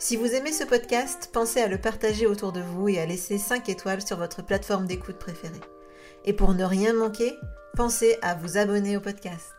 Si 0.00 0.16
vous 0.16 0.32
aimez 0.32 0.52
ce 0.52 0.62
podcast, 0.62 1.28
pensez 1.32 1.60
à 1.60 1.66
le 1.66 1.76
partager 1.76 2.28
autour 2.28 2.52
de 2.52 2.60
vous 2.60 2.88
et 2.88 3.00
à 3.00 3.06
laisser 3.06 3.36
5 3.36 3.68
étoiles 3.68 4.00
sur 4.00 4.16
votre 4.16 4.42
plateforme 4.42 4.86
d'écoute 4.86 5.18
préférée. 5.18 5.60
Et 6.24 6.32
pour 6.32 6.54
ne 6.54 6.62
rien 6.62 6.92
manquer, 6.92 7.34
pensez 7.74 8.16
à 8.22 8.36
vous 8.36 8.58
abonner 8.58 8.96
au 8.96 9.00
podcast. 9.00 9.54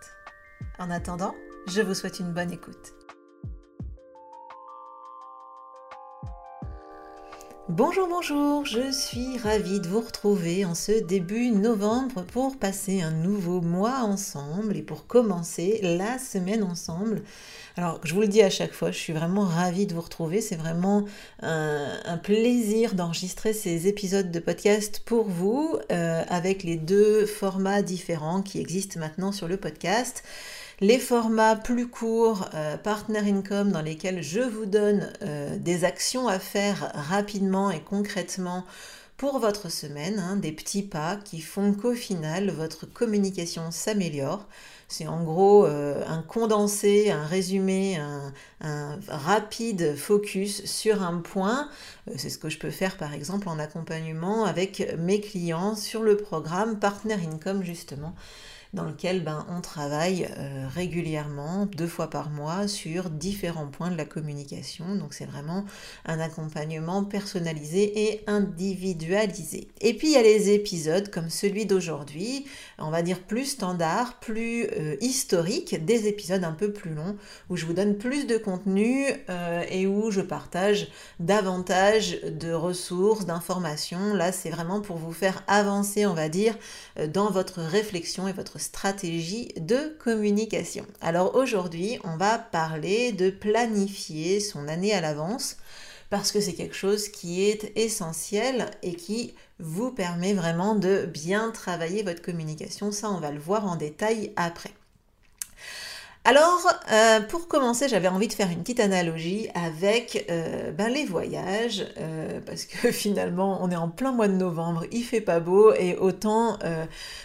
En 0.80 0.90
attendant, 0.92 1.36
je 1.68 1.82
vous 1.82 1.94
souhaite 1.94 2.22
une 2.22 2.32
bonne 2.32 2.54
écoute. 2.54 2.99
Bonjour, 7.70 8.08
bonjour, 8.08 8.66
je 8.66 8.92
suis 8.92 9.38
ravie 9.38 9.80
de 9.80 9.88
vous 9.88 10.02
retrouver 10.02 10.66
en 10.66 10.74
ce 10.74 10.92
début 11.04 11.52
novembre 11.52 12.24
pour 12.24 12.58
passer 12.58 13.04
un 13.04 13.12
nouveau 13.12 13.62
mois 13.62 14.00
ensemble 14.00 14.76
et 14.76 14.82
pour 14.82 15.06
commencer 15.06 15.80
la 15.84 16.18
semaine 16.18 16.64
ensemble. 16.64 17.22
Alors, 17.78 18.02
je 18.04 18.16
vous 18.16 18.22
le 18.22 18.28
dis 18.28 18.42
à 18.42 18.50
chaque 18.50 18.74
fois, 18.74 18.90
je 18.90 18.98
suis 18.98 19.14
vraiment 19.14 19.46
ravie 19.46 19.86
de 19.86 19.94
vous 19.94 20.02
retrouver. 20.02 20.42
C'est 20.42 20.56
vraiment 20.56 21.06
un, 21.44 22.18
plaisir 22.24 22.96
d'enregistrer 22.96 23.54
ces 23.54 23.86
épisodes 23.88 24.32
de 24.32 24.40
podcast 24.40 25.04
pour 25.06 25.30
vous 25.30 25.78
euh, 25.92 26.24
avec 26.28 26.64
les 26.64 26.76
deux 26.76 27.28
formats 27.28 27.84
différents 27.84 28.42
qui 28.42 28.60
existent 28.60 29.00
maintenant 29.00 29.32
sur 29.32 29.48
le 29.48 29.58
podcast 29.58 30.24
les 30.82 31.00
formats 31.00 31.56
plus 31.56 31.88
courts, 31.88 32.50
euh, 32.54 32.78
Partner 32.78 33.20
Income, 33.20 33.72
dans 33.72 33.82
lesquels 33.82 34.22
je 34.22 34.40
vous 34.40 34.66
donne 34.66 35.12
euh, 35.22 35.58
des 35.58 35.84
actions 35.84 36.28
à 36.28 36.40
faire 36.40 36.92
rapidement 36.94 37.70
et 37.70 37.82
concrètement 37.82 38.66
pour 39.18 39.40
votre 39.40 39.70
semaine, 39.70 40.18
hein, 40.18 40.38
des 40.38 40.54
petits 40.54 40.84
pas 40.84 41.18
qui 41.18 41.42
font 41.42 41.74
qu'au 41.74 41.94
final, 41.94 42.52
votre 42.52 42.86
communication 42.86 43.70
s'améliore. 43.70 44.48
C'est 44.88 45.08
en 45.08 45.22
gros 45.26 45.66
euh, 45.66 46.02
un 46.08 46.22
condensé, 46.22 47.12
un 47.12 47.26
résumé, 47.26 47.98
un, 47.98 48.32
un, 48.62 48.98
rapide 49.10 49.98
focus 49.98 50.64
sur 50.66 51.04
un 51.04 51.18
point. 51.18 51.70
C'est 52.16 52.30
ce 52.30 52.38
que 52.38 52.50
je 52.50 52.58
peux 52.58 52.72
faire 52.72 52.96
par 52.96 53.14
exemple 53.14 53.50
en 53.50 53.60
accompagnement 53.60 54.46
avec 54.46 54.96
mes 54.98 55.20
clients 55.20 55.76
sur 55.76 56.02
le 56.02 56.16
programme 56.16 56.80
Partner 56.80 57.18
Income 57.30 57.64
justement 57.64 58.16
dans 58.74 58.84
lequel 58.84 59.24
ben, 59.24 59.46
on 59.50 59.62
travaille 59.62 60.30
euh, 60.38 60.68
régulièrement, 60.68 61.66
deux 61.66 61.88
fois 61.88 62.10
par 62.10 62.30
mois, 62.30 62.68
sur 62.68 63.10
différents 63.10 63.68
points 63.68 63.90
de 63.90 63.98
la 63.98 64.06
communication. 64.06 64.96
Donc 64.96 65.14
c'est 65.14 65.26
vraiment 65.26 65.66
un 66.06 66.20
accompagnement 66.20 67.04
personnalisé 67.04 68.10
et 68.10 68.24
individualisé. 68.28 69.70
Et 69.82 69.96
puis 69.96 70.10
il 70.10 70.14
y 70.14 70.18
a 70.18 70.22
les 70.22 70.52
épisodes 70.52 71.10
comme 71.10 71.30
celui 71.30 71.66
d'aujourd'hui, 71.66 72.46
on 72.78 72.92
va 72.92 73.02
dire 73.02 73.22
plus 73.22 73.46
standard, 73.46 74.20
plus 74.20 74.68
euh, 74.78 74.96
historique, 75.02 75.84
des 75.84 76.08
épisodes 76.08 76.44
un 76.44 76.54
peu 76.54 76.72
plus 76.72 76.94
longs, 76.94 77.16
où 77.50 77.58
je 77.58 77.66
vous 77.66 77.74
donne 77.74 77.98
plus 77.98 78.28
de 78.28 78.38
contenu 78.38 79.08
euh, 79.30 79.64
et 79.70 79.88
où 79.88 80.12
je 80.12 80.22
partage 80.22 80.90
davantage 81.20 82.22
de 82.22 82.54
ressources, 82.54 83.26
d'informations. 83.26 84.14
Là 84.14 84.32
c'est 84.32 84.52
vraiment 84.52 84.80
pour 84.80 84.98
vous 84.98 85.14
faire 85.14 85.44
avancer, 85.48 86.06
on 86.06 86.14
va 86.14 86.30
dire, 86.30 86.56
dans 87.08 87.32
votre 87.32 87.62
réflexion 87.62 88.28
et 88.28 88.34
votre 88.34 88.59
stratégie 88.60 89.50
de 89.58 89.98
communication. 90.04 90.86
Alors 91.02 91.36
aujourd'hui, 91.36 92.00
on 92.04 92.18
va 92.18 92.38
parler 92.38 93.12
de 93.12 93.30
planifier 93.30 94.40
son 94.40 94.68
année 94.68 94.94
à 94.94 95.02
l'avance 95.02 95.58
parce 96.10 96.32
que 96.32 96.42
c'est 96.42 96.54
quelque 96.54 96.76
chose 96.76 97.10
qui 97.10 97.44
est 97.44 97.72
essentiel 97.76 98.72
et 98.84 98.94
qui 98.96 99.34
vous 99.60 99.92
permet 99.92 100.34
vraiment 100.34 100.76
de 100.76 101.06
bien 101.06 101.52
travailler 101.52 102.04
votre 102.04 102.22
communication. 102.22 102.92
Ça, 102.92 103.10
on 103.10 103.20
va 103.20 103.32
le 103.32 103.40
voir 103.40 103.66
en 103.66 103.76
détail 103.76 104.32
après. 104.36 104.72
Alors, 106.30 106.72
euh, 106.92 107.22
pour 107.22 107.48
commencer, 107.48 107.90
j'avais 107.90 108.08
envie 108.08 108.28
de 108.28 108.34
faire 108.34 108.52
une 108.52 108.60
petite 108.60 108.82
analogie 108.82 109.48
avec 109.56 110.28
euh, 110.30 110.70
ben, 110.72 110.88
les 110.88 111.04
voyages, 111.04 111.88
euh, 111.98 112.40
parce 112.46 112.66
que 112.66 112.92
finalement, 112.92 113.58
on 113.64 113.72
est 113.72 113.76
en 113.76 113.90
plein 113.90 114.12
mois 114.12 114.28
de 114.28 114.34
novembre, 114.34 114.86
il 114.92 115.02
fait 115.02 115.22
pas 115.22 115.40
beau, 115.40 115.74
et 115.74 115.96
autant 115.96 116.60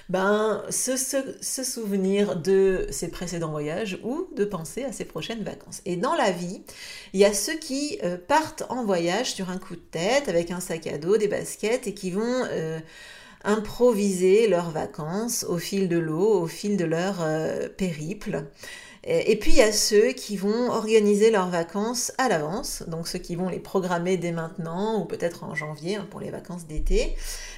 ben, 0.09 0.63
se, 0.71 0.97
se, 0.97 1.65
souvenir 1.65 2.37
de 2.37 2.87
ses 2.89 3.09
précédents 3.09 3.51
voyages 3.51 3.99
ou 4.05 4.27
de 4.37 4.47
penser 4.47 4.85
à 4.85 4.93
ses 4.93 5.05
prochaines 5.05 5.45
vacances. 5.45 5.83
Et 5.85 5.97
dans 5.97 6.15
la 6.15 6.31
vie, 6.31 6.63
il 7.13 7.21
y 7.21 7.27
a 7.27 7.35
ceux 7.35 7.59
qui 7.59 7.99
partent 8.27 8.63
en 8.71 8.87
voyage 8.87 9.35
sur 9.35 9.51
un 9.51 9.59
coup 9.59 9.75
de 9.77 9.81
tête, 9.81 10.31
avec 10.31 10.51
un 10.51 10.61
sac 10.61 10.87
à 10.87 10.97
dos, 10.97 11.19
des 11.19 11.29
baskets, 11.29 11.87
et 11.87 11.93
qui 11.93 12.11
vont 12.11 12.47
improviser 13.45 14.49
leurs 14.49 14.71
vacances 14.71 15.45
au 15.47 15.59
fil 15.59 15.91
de 15.91 15.99
l'eau, 15.99 16.41
au 16.41 16.47
fil 16.47 16.79
de 16.79 16.87
leur 16.87 17.17
périple. 17.77 18.47
Et 19.07 19.37
puis 19.37 19.51
il 19.51 19.59
y 19.59 19.63
a 19.63 19.73
ceux 19.73 20.13
qui 20.13 20.37
vont 20.37 20.71
organiser 20.71 21.31
leurs 21.31 21.51
vacances 21.51 22.13
à 22.17 22.29
l'avance, 22.31 22.83
donc 22.87 23.07
ceux 23.07 23.19
qui 23.19 23.37
vont 23.37 23.51
les 23.51 23.59
programmer 23.59 24.17
dès 24.17 24.33
maintenant 24.33 24.99
ou 24.99 25.05
peut-être 25.05 25.45
en 25.45 25.55
janvier 25.55 25.97
hein, 25.97 26.07
pour 26.11 26.21
les 26.21 26.31
vacances 26.31 26.67
d'été, 26.67 27.15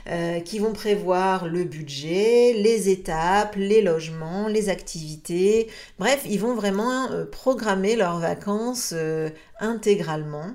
euh, 0.09 0.41
qui 0.41 0.59
vont 0.59 0.73
prévoir 0.73 1.47
le 1.47 1.65
budget, 1.65 2.53
les 2.53 2.91
étapes, 2.91 3.55
les 3.57 3.81
logements, 3.81 4.49
les 4.49 4.69
activités. 4.69 5.69
Bref, 5.99 6.23
ils 6.29 6.41
vont 6.41 6.55
vraiment 6.55 7.11
euh, 7.11 7.25
programmer 7.25 7.95
leurs 7.95 8.19
vacances 8.19 8.93
euh, 8.97 9.31
intégralement. 9.61 10.51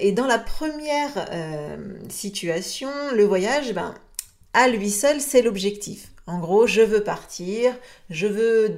et 0.00 0.12
dans 0.12 0.26
la 0.26 0.38
première 0.38 1.28
situation, 2.08 2.88
le 3.14 3.24
voyage, 3.24 3.72
ben, 3.72 3.94
à 4.52 4.68
lui 4.68 4.90
seul, 4.90 5.20
c'est 5.20 5.42
l'objectif. 5.42 6.10
En 6.26 6.38
gros, 6.38 6.66
je 6.66 6.80
veux 6.80 7.04
partir, 7.04 7.76
je 8.08 8.26
veux 8.26 8.74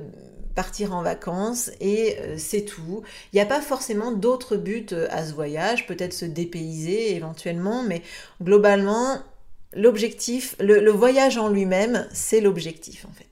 partir 0.54 0.94
en 0.94 1.02
vacances 1.02 1.70
et 1.80 2.16
euh, 2.20 2.34
c'est 2.38 2.62
tout. 2.62 3.02
Il 3.32 3.36
n'y 3.36 3.42
a 3.42 3.46
pas 3.46 3.60
forcément 3.60 4.12
d'autres 4.12 4.56
buts 4.56 4.86
euh, 4.92 5.08
à 5.10 5.24
ce 5.24 5.32
voyage, 5.32 5.86
peut-être 5.86 6.12
se 6.12 6.24
dépayser 6.24 7.14
éventuellement, 7.14 7.82
mais 7.82 8.02
globalement, 8.42 9.18
l'objectif, 9.74 10.56
le, 10.60 10.90
voyage 10.90 11.38
en 11.38 11.48
lui-même, 11.48 12.06
c'est 12.12 12.40
l'objectif 12.40 13.04
en 13.04 13.12
fait. 13.12 13.26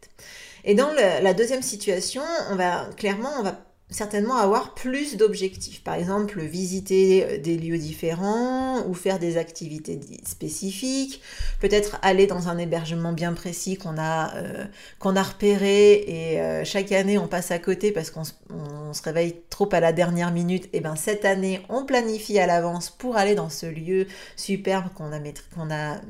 Et 0.64 0.75
dans 0.75 0.92
la 0.92 1.32
deuxième 1.32 1.62
situation, 1.62 2.22
on 2.50 2.56
va 2.56 2.91
clairement, 2.97 3.30
on 3.38 3.42
va 3.42 3.59
certainement 3.91 4.37
avoir 4.37 4.75
plus 4.75 5.16
d'objectifs. 5.16 5.83
Par 5.83 5.95
exemple, 5.95 6.41
visiter 6.41 7.25
euh, 7.25 7.39
des 7.39 7.57
lieux 7.57 7.78
différents 7.78 8.87
ou 8.87 8.95
faire 8.95 9.19
des 9.19 9.37
activités 9.37 9.98
spécifiques, 10.25 11.21
peut-être 11.60 11.98
aller 12.03 12.27
dans 12.27 12.48
un 12.48 12.59
hébergement 12.59 13.13
bien 13.13 13.33
précis 13.33 13.77
qu'on 13.77 13.98
a, 13.98 14.37
euh, 14.37 14.65
a 15.04 15.22
repéré 15.22 16.04
et 16.07 16.41
euh, 16.41 16.65
chaque 16.65 16.92
année 16.92 17.19
on 17.19 17.27
passe 17.27 17.51
à 17.51 17.59
côté 17.59 17.91
parce 17.91 18.10
qu'on 18.10 18.25
se 18.25 19.03
réveille 19.03 19.37
trop 19.51 19.69
à 19.72 19.81
la 19.81 19.93
dernière 19.93 20.33
minute. 20.33 20.69
Et 20.72 20.81
bien 20.81 20.97
cette 20.97 21.25
année, 21.25 21.60
on 21.69 21.84
planifie 21.84 22.39
à 22.39 22.47
l'avance 22.47 22.91
pour 22.91 23.16
aller 23.16 23.34
dans 23.34 23.51
ce 23.51 23.66
lieu 23.66 24.07
superbe 24.36 24.86
qu'on 24.95 25.13
a, 25.13 26.01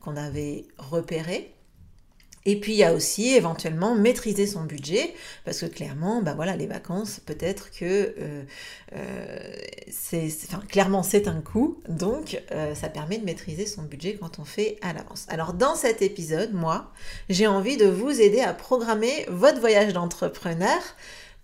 qu'on 0.00 0.16
avait 0.16 0.64
repéré. 0.78 1.54
Et 2.46 2.60
puis 2.60 2.72
il 2.72 2.78
y 2.78 2.84
a 2.84 2.92
aussi 2.92 3.34
éventuellement 3.34 3.94
maîtriser 3.94 4.46
son 4.46 4.64
budget, 4.64 5.14
parce 5.44 5.60
que 5.60 5.66
clairement, 5.66 6.20
bah 6.20 6.34
voilà, 6.34 6.56
les 6.56 6.66
vacances, 6.66 7.20
peut-être 7.24 7.70
que 7.70 8.14
euh, 8.18 8.42
euh, 8.94 9.56
c'est, 9.90 10.28
enfin, 10.48 10.62
clairement 10.68 11.02
c'est 11.02 11.26
un 11.26 11.40
coût, 11.40 11.80
donc 11.88 12.42
euh, 12.52 12.74
ça 12.74 12.88
permet 12.88 13.18
de 13.18 13.24
maîtriser 13.24 13.64
son 13.66 13.82
budget 13.82 14.18
quand 14.20 14.38
on 14.38 14.44
fait 14.44 14.76
à 14.82 14.92
l'avance. 14.92 15.26
Alors 15.28 15.54
dans 15.54 15.74
cet 15.74 16.02
épisode, 16.02 16.52
moi, 16.52 16.92
j'ai 17.30 17.46
envie 17.46 17.78
de 17.78 17.86
vous 17.86 18.20
aider 18.20 18.40
à 18.40 18.52
programmer 18.52 19.24
votre 19.28 19.60
voyage 19.60 19.94
d'entrepreneur 19.94 20.80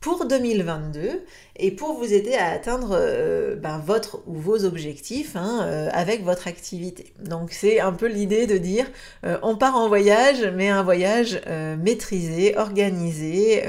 pour 0.00 0.24
2022 0.24 1.24
et 1.56 1.70
pour 1.70 1.92
vous 1.92 2.12
aider 2.12 2.34
à 2.34 2.48
atteindre 2.50 2.96
euh, 2.98 3.54
ben, 3.54 3.78
votre 3.78 4.22
ou 4.26 4.34
vos 4.34 4.64
objectifs 4.64 5.36
hein, 5.36 5.60
euh, 5.62 5.90
avec 5.92 6.24
votre 6.24 6.48
activité. 6.48 7.12
Donc 7.22 7.52
c'est 7.52 7.80
un 7.80 7.92
peu 7.92 8.06
l'idée 8.06 8.46
de 8.46 8.56
dire 8.56 8.86
euh, 9.24 9.38
on 9.42 9.56
part 9.56 9.76
en 9.76 9.88
voyage, 9.88 10.42
mais 10.56 10.70
un 10.70 10.82
voyage 10.82 11.40
maîtrisé, 11.78 12.56
organisé, 12.56 13.62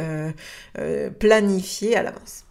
planifié 1.20 1.96
à 1.98 2.04
l'avance. 2.04 2.46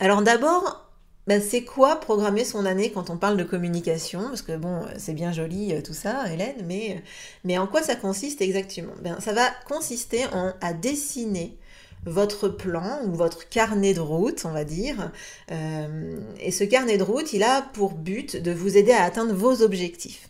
Alors 0.00 0.22
d'abord, 0.22 0.90
ben, 1.26 1.42
c'est 1.42 1.64
quoi 1.64 1.96
programmer 1.96 2.44
son 2.44 2.64
année 2.64 2.90
quand 2.92 3.10
on 3.10 3.18
parle 3.18 3.36
de 3.36 3.44
communication? 3.44 4.28
Parce 4.28 4.42
que 4.42 4.56
bon, 4.56 4.82
c'est 4.96 5.14
bien 5.14 5.32
joli 5.32 5.82
tout 5.82 5.94
ça, 5.94 6.32
Hélène, 6.32 6.64
mais, 6.64 7.02
mais 7.44 7.58
en 7.58 7.66
quoi 7.66 7.82
ça 7.82 7.96
consiste 7.96 8.40
exactement? 8.40 8.92
Ben, 9.02 9.20
Ça 9.20 9.32
va 9.32 9.50
consister 9.68 10.24
en, 10.32 10.52
à 10.60 10.72
dessiner 10.72 11.58
votre 12.06 12.48
plan 12.48 13.00
ou 13.04 13.12
votre 13.12 13.48
carnet 13.48 13.92
de 13.92 14.00
route, 14.00 14.44
on 14.44 14.52
va 14.52 14.64
dire. 14.64 15.10
Euh, 15.50 16.18
et 16.40 16.52
ce 16.52 16.64
carnet 16.64 16.96
de 16.96 17.02
route, 17.02 17.32
il 17.32 17.42
a 17.42 17.62
pour 17.62 17.92
but 17.92 18.36
de 18.36 18.52
vous 18.52 18.76
aider 18.76 18.92
à 18.92 19.02
atteindre 19.02 19.34
vos 19.34 19.62
objectifs. 19.62 20.28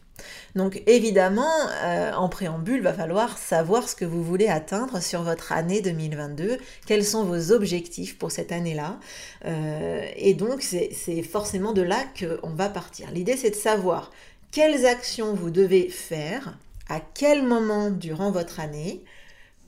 Donc 0.54 0.82
évidemment, 0.86 1.52
euh, 1.84 2.12
en 2.14 2.30
préambule, 2.30 2.80
va 2.80 2.94
falloir 2.94 3.36
savoir 3.36 3.88
ce 3.88 3.94
que 3.94 4.06
vous 4.06 4.24
voulez 4.24 4.48
atteindre 4.48 5.02
sur 5.02 5.22
votre 5.22 5.52
année 5.52 5.82
2022, 5.82 6.56
quels 6.86 7.04
sont 7.04 7.24
vos 7.24 7.52
objectifs 7.52 8.16
pour 8.18 8.30
cette 8.30 8.52
année-là? 8.52 8.98
Euh, 9.44 10.02
et 10.16 10.32
donc 10.32 10.62
c'est 10.62 11.22
forcément 11.22 11.74
de 11.74 11.82
là 11.82 12.02
qu'on 12.18 12.50
va 12.50 12.70
partir. 12.70 13.10
L'idée 13.10 13.36
c'est 13.36 13.50
de 13.50 13.54
savoir 13.54 14.10
quelles 14.50 14.86
actions 14.86 15.34
vous 15.34 15.50
devez 15.50 15.90
faire, 15.90 16.56
à 16.88 17.00
quel 17.00 17.42
moment 17.42 17.90
durant 17.90 18.30
votre 18.30 18.58
année, 18.58 19.04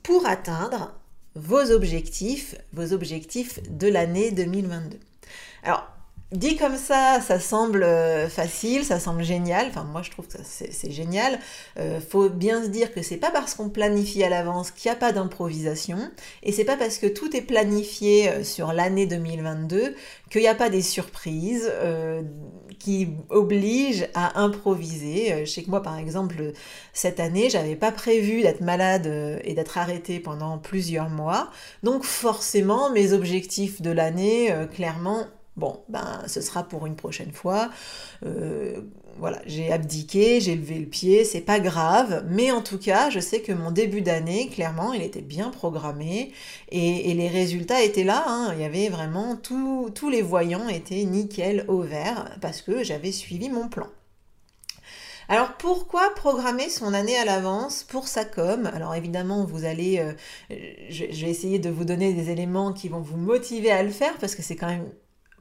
pour 0.03 0.27
atteindre 0.27 0.98
vos 1.39 1.71
objectifs, 1.71 2.57
vos 2.73 2.93
objectifs 2.93 3.61
de 3.71 3.89
l'année 3.89 4.33
2022. 4.33 4.99
Alors, 5.63 5.89
Dit 6.33 6.57
comme 6.57 6.77
ça, 6.77 7.23
ça 7.23 7.41
semble 7.41 7.83
euh, 7.83 8.29
facile, 8.29 8.85
ça 8.85 9.01
semble 9.01 9.23
génial. 9.23 9.69
Enfin, 9.69 9.85
moi, 9.85 10.03
je 10.03 10.11
trouve 10.11 10.29
que 10.29 10.37
c'est 10.45 10.91
génial. 10.91 11.39
Euh, 11.79 12.01
faut 12.07 12.29
bien 12.29 12.63
se 12.63 12.69
dire 12.69 12.93
que 12.93 13.01
c'est 13.01 13.17
pas 13.17 13.31
parce 13.31 13.55
qu'on 13.55 13.71
planifie 13.71 14.23
à 14.23 14.29
l'avance 14.29 14.71
qu'il 14.71 14.91
n'y 14.91 14.95
a 14.95 14.99
pas 15.01 15.13
d'improvisation, 15.13 15.97
et 16.43 16.53
c'est 16.53 16.67
pas 16.67 16.77
parce 16.77 16.99
que 16.99 17.07
tout 17.07 17.35
est 17.35 17.41
planifié 17.41 18.29
euh, 18.29 18.45
sur 18.45 18.75
l'année 18.75 19.07
2022 19.07 19.95
qu'il 20.29 20.43
n'y 20.43 20.49
a 20.49 20.55
pas 20.55 20.69
des 20.69 20.83
surprises 20.83 21.73
qui 22.79 23.09
obligent 23.31 24.09
à 24.13 24.39
improviser. 24.39 25.47
Je 25.47 25.61
moi, 25.71 25.83
par 25.83 25.97
exemple, 25.97 26.53
cette 26.93 27.19
année, 27.19 27.49
j'avais 27.49 27.77
pas 27.77 27.93
prévu 27.93 28.43
d'être 28.43 28.61
malade 28.61 29.07
et 29.43 29.55
d'être 29.55 29.79
arrêtée 29.79 30.21
pendant 30.21 30.59
plusieurs 30.59 31.09
mois, 31.09 31.49
donc 31.83 32.05
forcément, 32.05 32.91
mes 32.91 33.15
objectifs 33.15 33.81
de 33.81 33.91
l'année, 33.91 34.55
clairement, 34.75 35.25
Bon, 35.59 35.81
ben, 35.89 36.23
ce 36.29 36.41
sera 36.41 36.63
pour 36.63 36.87
une 36.87 36.95
prochaine 36.95 37.33
fois. 37.33 37.71
Euh, 38.25 38.81
voilà, 39.19 39.43
j'ai 39.45 39.73
abdiqué, 39.73 40.41
j'ai 40.41 40.55
levé 40.55 40.79
le 40.79 40.87
pied, 40.87 41.25
c'est 41.25 41.41
pas 41.41 41.59
grave, 41.59 42.25
mais 42.31 42.53
en 42.53 42.63
tout 42.63 42.79
cas, 42.79 43.11
je 43.11 43.19
sais 43.19 43.41
que 43.41 43.51
mon 43.51 43.73
début 43.73 44.01
d'année, 44.01 44.51
clairement, 44.51 44.93
il 44.93 45.03
était 45.03 45.21
bien 45.21 45.51
programmé 45.51 46.33
et, 46.71 47.13
les 47.13 47.27
résultats 47.27 47.83
étaient 47.83 48.05
là. 48.05 48.23
Hein. 48.29 48.53
Il 48.55 48.63
y 48.63 48.65
avait 48.65 48.89
vraiment 48.89 49.35
tous 49.35 50.09
les 50.09 50.23
voyants 50.23 50.69
étaient 50.69 51.03
nickel 51.03 51.65
au 51.67 51.81
vert 51.81 52.37
parce 52.41 52.63
que 52.63 52.85
j'avais 52.85 53.11
suivi 53.11 53.51
mon 53.51 53.69
plan. 53.69 53.89
Alors 55.29 55.55
pourquoi 55.59 56.15
programmer 56.15 56.71
son 56.71 56.95
année 56.95 57.19
à 57.19 57.25
l'avance 57.25 57.83
pour 57.83 58.07
sa 58.07 58.25
com? 58.25 58.71
Alors 58.73 58.95
évidemment, 58.95 59.45
vous 59.45 59.65
allez, 59.65 59.99
euh, 59.99 60.13
je 60.89 61.05
vais 61.05 61.31
essayer 61.31 61.59
de 61.59 61.69
vous 61.69 61.85
donner 61.85 62.13
des 62.13 62.31
éléments 62.31 62.73
qui 62.73 62.89
vont 62.89 63.01
vous 63.01 63.17
motiver 63.17 63.73
à 63.73 63.83
le 63.83 63.91
faire 63.91 64.17
parce 64.19 64.37
que 64.37 64.43
c'est 64.43 64.57
quand 64.57 64.69
même 64.69 64.89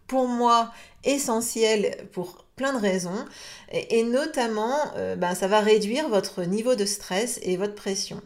pour 0.08 0.28
moi 0.28 0.72
essentiel 1.04 2.08
pour 2.12 2.46
plein 2.56 2.74
de 2.74 2.80
raisons 2.80 3.26
et, 3.72 4.04
notamment 4.04 4.76
euh, 4.96 5.16
ben, 5.16 5.36
ça 5.36 5.48
va 5.48 5.60
réduire 5.60 6.10
votre 6.10 6.44
niveau 6.44 6.76
de 6.76 6.86
stress 6.86 7.40
et 7.44 7.58
votre 7.58 7.76
pression. 7.76 8.22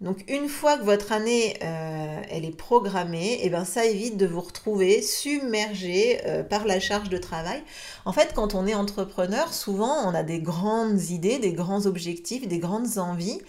Donc 0.00 0.24
une 0.28 0.48
fois 0.48 0.76
que 0.76 0.84
votre 0.84 1.12
année 1.12 1.56
euh, 1.62 2.20
elle 2.28 2.44
est 2.44 2.56
programmée, 2.56 3.34
et 3.34 3.46
eh 3.46 3.50
ben 3.50 3.64
ça 3.64 3.86
évite 3.86 4.16
de 4.16 4.26
vous 4.26 4.40
retrouver 4.40 5.00
submergé 5.00 6.20
euh, 6.26 6.42
par 6.42 6.66
la 6.66 6.80
charge 6.80 7.08
de 7.08 7.16
travail. 7.16 7.62
En 8.04 8.12
fait, 8.12 8.32
quand 8.34 8.54
on 8.54 8.66
est 8.66 8.74
entrepreneur, 8.74 9.54
souvent 9.54 10.06
on 10.06 10.14
a 10.14 10.22
des 10.22 10.40
grandes 10.40 11.00
idées, 11.10 11.38
des 11.38 11.52
grands 11.52 11.86
objectifs, 11.86 12.46
des 12.48 12.58
grandes 12.58 12.98
envies, 12.98 13.40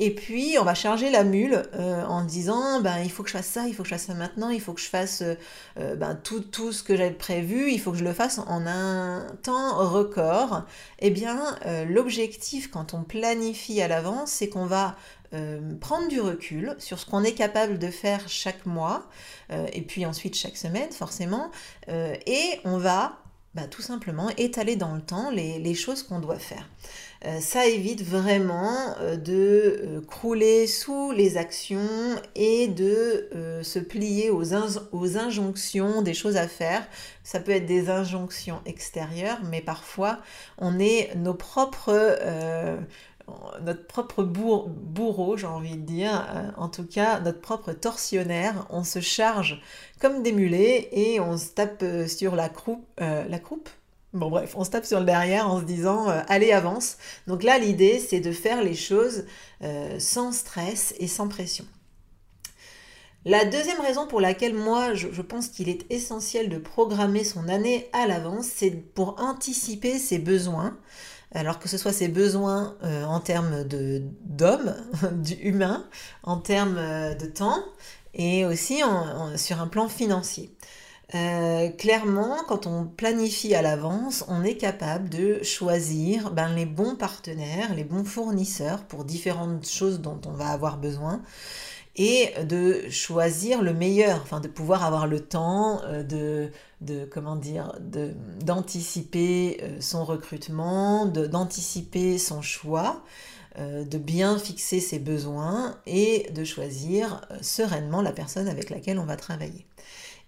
et 0.00 0.14
puis, 0.14 0.56
on 0.60 0.64
va 0.64 0.74
charger 0.74 1.10
la 1.10 1.24
mule 1.24 1.60
euh, 1.74 2.04
en 2.04 2.22
disant, 2.22 2.80
ben, 2.80 2.98
il 3.02 3.10
faut 3.10 3.24
que 3.24 3.30
je 3.30 3.36
fasse 3.36 3.48
ça, 3.48 3.66
il 3.66 3.74
faut 3.74 3.82
que 3.82 3.88
je 3.88 3.94
fasse 3.94 4.06
ça 4.06 4.14
maintenant, 4.14 4.48
il 4.48 4.60
faut 4.60 4.72
que 4.72 4.80
je 4.80 4.88
fasse 4.88 5.24
euh, 5.76 5.96
ben, 5.96 6.14
tout, 6.14 6.72
ce 6.72 6.84
que 6.84 6.96
j'avais 6.96 7.10
prévu, 7.10 7.72
il 7.72 7.80
faut 7.80 7.90
que 7.90 7.98
je 7.98 8.04
le 8.04 8.12
fasse 8.12 8.38
en 8.38 8.64
un 8.64 9.26
temps 9.42 9.76
record. 9.88 10.62
Eh 11.00 11.10
bien, 11.10 11.56
euh, 11.66 11.84
l'objectif 11.84 12.70
quand 12.70 12.94
on 12.94 13.02
planifie 13.02 13.82
à 13.82 13.88
l'avance, 13.88 14.30
c'est 14.30 14.48
qu'on 14.48 14.66
va 14.66 14.96
prendre 15.80 16.08
du 16.08 16.22
recul 16.22 16.74
sur 16.78 16.98
ce 16.98 17.04
qu'on 17.04 17.22
est 17.22 17.34
capable 17.34 17.78
de 17.78 17.90
faire 17.90 18.26
chaque 18.30 18.64
mois, 18.64 19.06
et 19.74 19.82
puis 19.82 20.06
ensuite 20.06 20.34
chaque 20.34 20.56
semaine, 20.56 20.90
forcément, 20.90 21.50
et 21.86 22.60
on 22.64 22.78
va 22.78 23.18
bah, 23.54 23.66
tout 23.66 23.82
simplement 23.82 24.30
étaler 24.36 24.76
dans 24.76 24.94
le 24.94 25.00
temps 25.00 25.30
les, 25.30 25.74
choses 25.74 26.02
qu'on 26.02 26.20
doit 26.20 26.38
faire. 26.38 26.68
Euh, 27.24 27.40
ça 27.40 27.66
évite 27.66 28.04
vraiment 28.04 28.94
euh, 29.00 29.16
de 29.16 29.80
euh, 29.82 30.00
crouler 30.06 30.68
sous 30.68 31.10
les 31.10 31.36
actions 31.36 31.80
et 32.36 32.68
de 32.68 33.28
se 33.62 33.80
plier 33.80 34.30
aux, 34.30 34.54
injonctions 34.54 36.02
des 36.02 36.14
choses 36.14 36.36
à 36.36 36.46
faire. 36.46 36.86
Ça 37.24 37.40
peut 37.40 37.52
être 37.52 37.66
des 37.66 37.90
injonctions 37.90 38.60
extérieures, 38.66 39.40
mais 39.50 39.60
parfois 39.60 40.18
on 40.58 40.78
est 40.78 41.14
nos 41.16 41.34
propres 41.34 42.08
notre 43.62 43.86
propre 43.86 44.22
bourreau, 44.22 45.36
j'ai 45.36 45.46
envie 45.46 45.76
de 45.76 45.82
dire, 45.82 46.26
en 46.56 46.68
tout 46.68 46.86
cas 46.86 47.20
notre 47.20 47.40
propre 47.40 47.72
tortionnaire. 47.72 48.66
On 48.70 48.84
se 48.84 49.00
charge 49.00 49.60
comme 50.00 50.22
des 50.22 50.32
mulets 50.32 50.88
et 50.92 51.20
on 51.20 51.36
se 51.36 51.48
tape 51.48 51.84
sur 52.06 52.36
la 52.36 52.48
croupe, 52.48 52.86
la 52.98 53.38
croupe. 53.38 53.68
Bon 54.18 54.30
bref, 54.30 54.54
on 54.56 54.64
se 54.64 54.70
tape 54.70 54.84
sur 54.84 55.00
le 55.00 55.06
derrière 55.06 55.48
en 55.48 55.60
se 55.60 55.64
disant 55.64 56.08
allez 56.28 56.52
avance. 56.52 56.96
Donc 57.26 57.42
là 57.42 57.58
l'idée 57.58 57.98
c'est 57.98 58.20
de 58.20 58.32
faire 58.32 58.62
les 58.62 58.74
choses 58.74 59.24
sans 59.98 60.32
stress 60.32 60.94
et 60.98 61.06
sans 61.06 61.28
pression. 61.28 61.64
La 63.24 63.44
deuxième 63.44 63.80
raison 63.80 64.06
pour 64.06 64.20
laquelle 64.20 64.54
moi 64.54 64.94
je, 64.94 65.22
pense 65.22 65.48
qu'il 65.48 65.68
est 65.68 65.84
essentiel 65.90 66.48
de 66.48 66.56
programmer 66.56 67.24
son 67.24 67.48
année 67.48 67.88
à 67.92 68.06
l'avance, 68.06 68.46
c'est 68.46 68.70
pour 68.70 69.20
anticiper 69.20 69.98
ses 69.98 70.18
besoins 70.18 70.76
alors 71.32 71.58
que 71.58 71.68
ce 71.68 71.76
soit 71.76 71.92
ses 71.92 72.08
besoins 72.08 72.76
euh, 72.84 73.04
en 73.04 73.20
termes 73.20 73.64
d'homme, 73.64 74.74
humain, 75.42 75.86
en 76.22 76.38
termes 76.38 76.78
euh, 76.78 77.14
de 77.14 77.26
temps 77.26 77.62
et 78.14 78.46
aussi 78.46 78.80
sur 79.36 79.60
un 79.60 79.66
plan 79.68 79.88
financier. 79.88 80.56
Euh, 81.14 81.70
clairement, 81.70 82.36
quand 82.48 82.66
on 82.66 82.84
planifie 82.84 83.54
à 83.54 83.62
l'avance, 83.62 84.26
on 84.28 84.44
est 84.44 84.56
capable 84.56 85.08
de 85.08 85.42
choisir 85.42 86.32
ben, 86.32 86.54
les 86.54 86.66
bons 86.66 86.96
partenaires, 86.96 87.74
les 87.74 87.84
bons 87.84 88.04
fournisseurs 88.04 88.84
pour 88.84 89.04
différentes 89.04 89.66
choses 89.66 90.00
dont 90.00 90.20
on 90.26 90.32
va 90.32 90.48
avoir 90.48 90.76
besoin 90.76 91.22
et 91.96 92.34
de 92.44 92.88
choisir 92.90 93.62
le 93.62 93.72
meilleur, 93.72 94.20
enfin 94.22 94.40
de 94.40 94.48
pouvoir 94.48 94.84
avoir 94.84 95.06
le 95.06 95.20
temps 95.20 95.80
euh, 95.84 96.02
de, 96.02 96.50
de 96.82 97.06
comment 97.06 97.36
dire, 97.36 97.72
d'anticiper 97.80 99.60
euh, 99.62 99.80
son 99.80 100.04
recrutement, 100.04 101.06
d'anticiper 101.06 102.18
son 102.18 102.42
choix, 102.42 103.02
de 103.58 103.98
bien 103.98 104.38
fixer 104.38 104.78
ses 104.78 105.00
besoins 105.00 105.74
et 105.84 106.30
de 106.32 106.44
choisir 106.44 107.22
sereinement 107.40 108.02
la 108.02 108.12
personne 108.12 108.46
avec 108.46 108.70
laquelle 108.70 109.00
on 109.00 109.04
va 109.04 109.16
travailler. 109.16 109.66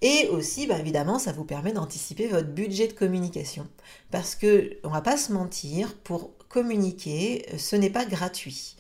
Et 0.03 0.29
aussi, 0.29 0.67
bah, 0.67 0.79
évidemment, 0.79 1.19
ça 1.19 1.33
vous 1.33 1.45
permet 1.45 1.73
d'anticiper 1.73 2.27
votre 2.29 2.49
budget 2.49 2.89
de 2.89 2.93
communication. 2.93 3.69
Parce 4.11 4.35
que, 4.35 4.79
on 4.85 4.89
va 4.89 5.03
pas 5.03 5.17
se 5.17 5.33
mentir, 5.33 5.95
pour 5.95 6.31
communiquer, 6.49 7.47
ce 7.59 7.77
n'est 7.77 7.91
pas 7.91 8.07
gratuit. 8.07 8.77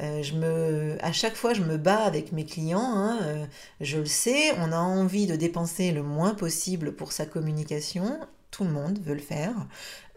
Euh, 0.00 0.96
à 1.00 1.12
chaque 1.12 1.34
fois, 1.36 1.54
je 1.54 1.62
me 1.62 1.76
bats 1.76 2.04
avec 2.04 2.32
mes 2.32 2.44
clients. 2.44 2.80
Hein, 2.80 3.18
euh, 3.22 3.46
je 3.80 3.98
le 3.98 4.06
sais, 4.06 4.52
on 4.58 4.72
a 4.72 4.78
envie 4.78 5.26
de 5.26 5.36
dépenser 5.36 5.92
le 5.92 6.02
moins 6.02 6.34
possible 6.34 6.94
pour 6.94 7.12
sa 7.12 7.26
communication. 7.26 8.18
Tout 8.50 8.64
le 8.64 8.70
monde 8.70 8.98
veut 9.02 9.14
le 9.14 9.20
faire. 9.20 9.54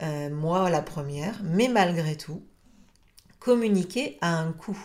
Euh, 0.04 0.30
moi, 0.30 0.70
la 0.70 0.82
première. 0.82 1.40
Mais 1.44 1.68
malgré 1.68 2.16
tout, 2.16 2.44
communiquer 3.40 4.18
a 4.22 4.38
un 4.38 4.52
coût. 4.52 4.78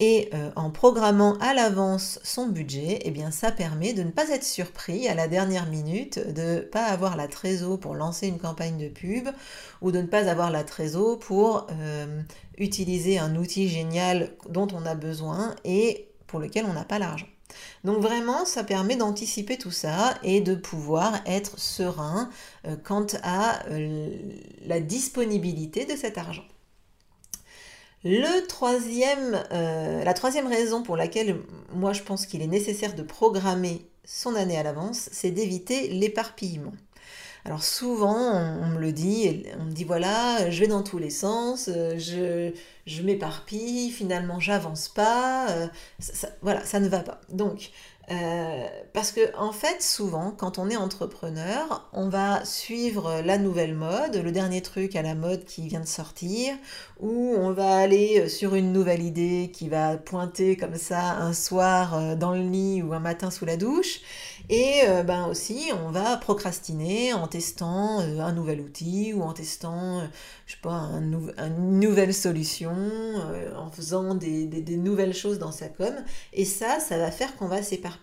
Et 0.00 0.30
en 0.56 0.70
programmant 0.70 1.38
à 1.38 1.54
l'avance 1.54 2.18
son 2.24 2.48
budget, 2.48 2.98
eh 3.04 3.12
bien 3.12 3.30
ça 3.30 3.52
permet 3.52 3.92
de 3.92 4.02
ne 4.02 4.10
pas 4.10 4.28
être 4.30 4.44
surpris 4.44 5.06
à 5.06 5.14
la 5.14 5.28
dernière 5.28 5.66
minute, 5.66 6.18
de 6.34 6.58
pas 6.60 6.86
avoir 6.86 7.16
la 7.16 7.28
trésor 7.28 7.78
pour 7.78 7.94
lancer 7.94 8.26
une 8.26 8.38
campagne 8.38 8.76
de 8.76 8.88
pub 8.88 9.28
ou 9.82 9.92
de 9.92 10.00
ne 10.00 10.06
pas 10.06 10.28
avoir 10.28 10.50
la 10.50 10.64
trésor 10.64 11.20
pour 11.20 11.68
utiliser 12.58 13.18
un 13.18 13.36
outil 13.36 13.68
génial 13.68 14.32
dont 14.48 14.68
on 14.74 14.84
a 14.84 14.96
besoin 14.96 15.54
et 15.64 16.08
pour 16.26 16.40
lequel 16.40 16.66
on 16.68 16.72
n'a 16.72 16.84
pas 16.84 16.98
l'argent. 16.98 17.28
Donc 17.84 17.98
vraiment, 17.98 18.44
ça 18.44 18.64
permet 18.64 18.96
d'anticiper 18.96 19.58
tout 19.58 19.70
ça 19.70 20.14
et 20.22 20.40
de 20.40 20.54
pouvoir 20.54 21.20
être 21.26 21.58
serein 21.58 22.30
euh, 22.66 22.76
quant 22.82 23.06
à 23.22 23.64
euh, 23.68 24.08
la 24.66 24.80
disponibilité 24.80 25.84
de 25.84 25.96
cet 25.96 26.18
argent. 26.18 26.44
Le 28.04 28.46
troisième, 28.46 29.42
euh, 29.52 30.04
la 30.04 30.12
troisième 30.12 30.46
raison 30.46 30.82
pour 30.82 30.96
laquelle 30.96 31.38
moi 31.72 31.94
je 31.94 32.02
pense 32.02 32.26
qu'il 32.26 32.42
est 32.42 32.46
nécessaire 32.46 32.94
de 32.94 33.02
programmer 33.02 33.86
son 34.04 34.34
année 34.34 34.58
à 34.58 34.62
l'avance, 34.62 35.08
c'est 35.10 35.30
d'éviter 35.30 35.88
l'éparpillement. 35.88 36.74
Alors 37.46 37.62
souvent, 37.62 38.32
on, 38.32 38.68
me 38.68 38.78
le 38.78 38.92
dit, 38.92 39.44
on 39.58 39.64
me 39.64 39.70
dit 39.70 39.84
voilà, 39.84 40.50
je 40.50 40.60
vais 40.60 40.66
dans 40.66 40.82
tous 40.82 40.98
les 40.98 41.10
sens, 41.10 41.68
je, 41.68 42.52
je 42.86 43.02
m'éparpille, 43.02 43.90
finalement 43.90 44.40
j'avance 44.40 44.88
pas, 44.88 45.46
voilà, 46.42 46.64
ça 46.64 46.80
ne 46.80 46.88
va 46.88 47.00
pas. 47.00 47.20
Donc 47.30 47.70
euh, 48.10 48.68
parce 48.92 49.12
que 49.12 49.34
en 49.36 49.52
fait, 49.52 49.82
souvent, 49.82 50.30
quand 50.30 50.58
on 50.58 50.68
est 50.68 50.76
entrepreneur, 50.76 51.88
on 51.92 52.08
va 52.08 52.44
suivre 52.44 53.22
la 53.24 53.38
nouvelle 53.38 53.74
mode, 53.74 54.16
le 54.16 54.30
dernier 54.30 54.60
truc 54.60 54.94
à 54.94 55.02
la 55.02 55.14
mode 55.14 55.44
qui 55.44 55.68
vient 55.68 55.80
de 55.80 55.86
sortir, 55.86 56.54
ou 57.00 57.34
on 57.36 57.52
va 57.52 57.76
aller 57.76 58.28
sur 58.28 58.54
une 58.54 58.72
nouvelle 58.72 59.02
idée 59.02 59.50
qui 59.52 59.68
va 59.68 59.96
pointer 59.96 60.56
comme 60.56 60.76
ça 60.76 61.16
un 61.16 61.32
soir 61.32 61.94
euh, 61.94 62.14
dans 62.14 62.32
le 62.32 62.42
lit 62.42 62.82
ou 62.82 62.92
un 62.92 63.00
matin 63.00 63.30
sous 63.30 63.46
la 63.46 63.56
douche. 63.56 64.00
Et 64.48 64.82
euh, 64.86 65.02
ben 65.02 65.26
aussi, 65.26 65.70
on 65.84 65.90
va 65.90 66.16
procrastiner 66.16 67.12
en 67.14 67.26
testant 67.26 68.00
un 68.00 68.32
nouvel 68.32 68.60
outil 68.60 69.12
ou 69.14 69.22
en 69.22 69.32
testant, 69.32 70.02
je 70.46 70.52
sais 70.52 70.60
pas, 70.62 70.90
une 71.38 71.80
nouvelle 71.80 72.12
solution, 72.12 72.74
en 73.56 73.70
faisant 73.70 74.14
des, 74.14 74.46
des, 74.46 74.76
nouvelles 74.76 75.14
choses 75.14 75.38
dans 75.38 75.52
sa 75.52 75.68
com. 75.68 75.94
Et 76.32 76.44
ça, 76.44 76.78
ça 76.78 76.98
va 76.98 77.10
faire 77.10 77.36
qu'on 77.36 77.48
va 77.48 77.62
séparer 77.62 77.94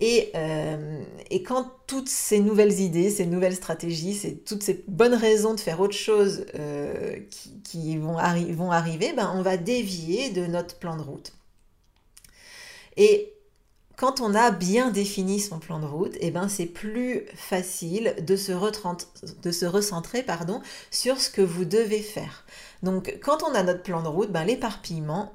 euh, 0.00 1.02
et, 1.30 1.42
quand 1.42 1.72
toutes 1.86 2.08
ces 2.08 2.38
nouvelles 2.38 2.80
idées, 2.80 3.10
ces 3.10 3.26
nouvelles 3.26 3.56
stratégies, 3.56 4.40
toutes 4.46 4.62
ces 4.62 4.84
bonnes 4.86 5.14
raisons 5.14 5.54
de 5.54 5.60
faire 5.60 5.80
autre 5.80 5.96
chose 5.96 6.46
euh, 6.54 7.18
qui, 7.64 7.98
vont, 7.98 8.16
vont, 8.52 8.70
arriver, 8.70 9.12
ben 9.16 9.32
on 9.34 9.42
va 9.42 9.56
dévier 9.56 10.30
de 10.30 10.46
notre 10.46 10.78
plan 10.78 10.96
de 10.96 11.02
route. 11.02 11.32
Et 12.96 13.32
quand 13.98 14.20
on 14.20 14.34
a 14.34 14.52
bien 14.52 14.90
défini 14.90 15.40
son 15.40 15.58
plan 15.58 15.80
de 15.80 15.86
route, 15.86 16.14
eh 16.20 16.30
ben 16.30 16.48
c'est 16.48 16.66
plus 16.66 17.24
facile 17.34 18.14
de 18.20 18.36
se, 18.36 18.52
de 19.42 19.50
se 19.50 19.66
recentrer 19.66 20.22
pardon, 20.22 20.62
sur 20.90 21.20
ce 21.20 21.28
que 21.28 21.42
vous 21.42 21.64
devez 21.64 22.00
faire. 22.00 22.44
Donc 22.84 23.18
quand 23.20 23.42
on 23.42 23.54
a 23.54 23.62
notre 23.64 23.82
plan 23.82 24.02
de 24.02 24.08
route, 24.08 24.30
ben, 24.30 24.44
l'éparpillement, 24.44 25.32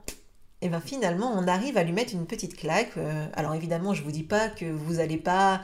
et 0.63 0.69
bien 0.69 0.79
finalement 0.79 1.31
on 1.35 1.47
arrive 1.47 1.77
à 1.77 1.83
lui 1.83 1.91
mettre 1.91 2.13
une 2.13 2.25
petite 2.25 2.55
claque. 2.55 2.93
Euh, 2.97 3.25
alors 3.33 3.53
évidemment 3.53 3.93
je 3.93 3.99
ne 4.01 4.05
vous 4.05 4.11
dis 4.11 4.23
pas 4.23 4.47
que 4.47 4.65
vous 4.65 4.93
n'allez 4.93 5.17
pas 5.17 5.61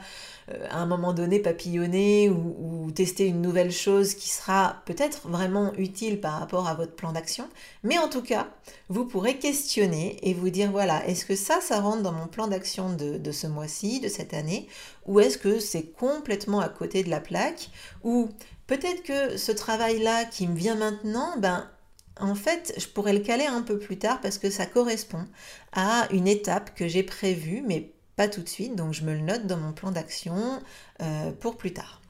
euh, 0.52 0.66
à 0.70 0.78
un 0.78 0.86
moment 0.86 1.12
donné 1.12 1.40
papillonner 1.40 2.28
ou, 2.28 2.90
tester 2.94 3.26
une 3.26 3.40
nouvelle 3.40 3.70
chose 3.70 4.14
qui 4.14 4.28
sera 4.28 4.82
peut-être 4.84 5.28
vraiment 5.28 5.72
utile 5.74 6.20
par 6.20 6.40
rapport 6.40 6.66
à 6.66 6.74
votre 6.74 6.96
plan 6.96 7.12
d'action, 7.12 7.48
mais 7.84 7.98
en 7.98 8.08
tout 8.08 8.20
cas 8.20 8.48
vous 8.88 9.04
pourrez 9.04 9.38
questionner 9.38 10.18
et 10.22 10.34
vous 10.34 10.50
dire 10.50 10.72
voilà 10.72 11.06
est-ce 11.06 11.24
que 11.24 11.36
ça 11.36 11.60
ça 11.60 11.80
rentre 11.80 12.02
dans 12.02 12.12
mon 12.12 12.26
plan 12.26 12.48
d'action 12.48 12.90
de 12.92 13.32
ce 13.32 13.46
mois-ci, 13.46 14.00
de 14.00 14.08
cette 14.08 14.34
année, 14.34 14.68
ou 15.06 15.20
est-ce 15.20 15.38
que 15.38 15.60
c'est 15.60 15.92
complètement 15.92 16.60
à 16.60 16.68
côté 16.68 17.04
de 17.04 17.10
la 17.10 17.20
plaque, 17.20 17.70
ou 18.02 18.28
peut-être 18.66 19.02
que 19.04 19.36
ce 19.36 19.52
travail-là 19.52 20.24
qui 20.24 20.48
me 20.48 20.56
vient 20.56 20.74
maintenant, 20.74 21.34
ben 21.38 21.70
en 22.20 22.34
fait, 22.34 22.74
je 22.76 22.86
pourrais 22.86 23.12
le 23.12 23.20
caler 23.20 23.46
un 23.46 23.62
peu 23.62 23.78
plus 23.78 23.98
tard 23.98 24.20
parce 24.20 24.38
que 24.38 24.50
ça 24.50 24.66
correspond 24.66 25.26
à 25.72 26.08
une 26.12 26.28
étape 26.28 26.74
que 26.74 26.88
j'ai 26.88 27.02
prévue, 27.02 27.62
mais 27.66 27.92
pas 28.16 28.28
tout 28.28 28.42
de 28.42 28.48
suite. 28.48 28.76
Donc 28.76 28.92
je 28.92 29.04
me 29.04 29.14
le 29.14 29.20
note 29.20 29.46
dans 29.46 29.56
mon 29.56 29.72
plan 29.72 29.90
d'action 29.90 30.60
euh, 31.02 31.32
pour 31.32 31.56
plus 31.56 31.72
tard. 31.72 32.00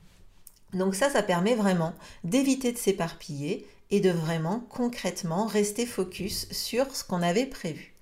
Donc 0.72 0.94
ça, 0.94 1.10
ça 1.10 1.22
permet 1.22 1.54
vraiment 1.54 1.94
d'éviter 2.24 2.72
de 2.72 2.78
s'éparpiller 2.78 3.66
et 3.90 4.00
de 4.00 4.10
vraiment 4.10 4.60
concrètement 4.68 5.46
rester 5.46 5.86
focus 5.86 6.46
sur 6.52 6.94
ce 6.94 7.04
qu'on 7.04 7.22
avait 7.22 7.46
prévu. 7.46 7.94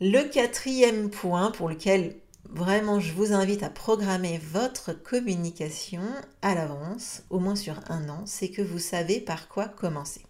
Le 0.00 0.22
quatrième 0.22 1.10
point 1.10 1.52
pour 1.52 1.68
lequel 1.68 2.16
vraiment 2.50 2.98
je 2.98 3.12
vous 3.12 3.32
invite 3.32 3.62
à 3.62 3.70
programmer 3.70 4.40
votre 4.52 4.92
communication 4.92 6.02
à 6.42 6.54
l'avance, 6.54 7.22
au 7.30 7.38
moins 7.38 7.56
sur 7.56 7.80
un 7.88 8.08
an, 8.08 8.22
c'est 8.26 8.48
que 8.48 8.62
vous 8.62 8.80
savez 8.80 9.20
par 9.20 9.48
quoi 9.48 9.68
commencer. 9.68 10.22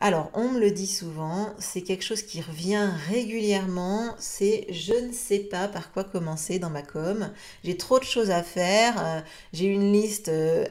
Alors, 0.00 0.30
on 0.34 0.50
me 0.50 0.58
le 0.58 0.72
dit 0.72 0.88
souvent, 0.88 1.54
c'est 1.58 1.82
quelque 1.82 2.02
chose 2.02 2.22
qui 2.22 2.40
revient 2.40 2.90
régulièrement, 3.08 4.16
c'est 4.18 4.66
je 4.70 4.92
ne 4.92 5.12
sais 5.12 5.38
pas 5.38 5.68
par 5.68 5.92
quoi 5.92 6.02
commencer 6.02 6.58
dans 6.58 6.68
ma 6.68 6.82
com, 6.82 7.30
j'ai 7.62 7.76
trop 7.76 8.00
de 8.00 8.04
choses 8.04 8.30
à 8.30 8.42
faire, 8.42 8.94
euh, 8.98 9.20
j'ai 9.52 9.66
une 9.66 9.92
liste 9.92 10.28
euh, 10.28 10.66